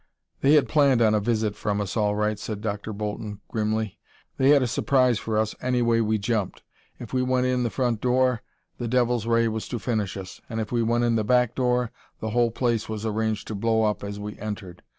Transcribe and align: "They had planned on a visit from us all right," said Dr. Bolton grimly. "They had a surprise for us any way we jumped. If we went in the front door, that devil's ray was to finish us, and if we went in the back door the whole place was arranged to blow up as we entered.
"They 0.39 0.53
had 0.53 0.67
planned 0.67 0.99
on 0.99 1.13
a 1.13 1.19
visit 1.19 1.55
from 1.55 1.79
us 1.79 1.95
all 1.95 2.15
right," 2.15 2.39
said 2.39 2.59
Dr. 2.59 2.91
Bolton 2.91 3.39
grimly. 3.49 3.99
"They 4.37 4.49
had 4.49 4.63
a 4.63 4.67
surprise 4.67 5.19
for 5.19 5.37
us 5.37 5.53
any 5.61 5.83
way 5.83 6.01
we 6.01 6.17
jumped. 6.17 6.63
If 6.97 7.13
we 7.13 7.21
went 7.21 7.45
in 7.45 7.61
the 7.61 7.69
front 7.69 8.01
door, 8.01 8.41
that 8.79 8.87
devil's 8.87 9.27
ray 9.27 9.47
was 9.47 9.67
to 9.67 9.77
finish 9.77 10.17
us, 10.17 10.41
and 10.49 10.59
if 10.59 10.71
we 10.71 10.81
went 10.81 11.03
in 11.03 11.17
the 11.17 11.23
back 11.23 11.53
door 11.53 11.91
the 12.19 12.31
whole 12.31 12.49
place 12.49 12.89
was 12.89 13.05
arranged 13.05 13.47
to 13.49 13.53
blow 13.53 13.83
up 13.83 14.03
as 14.03 14.19
we 14.19 14.39
entered. 14.39 14.81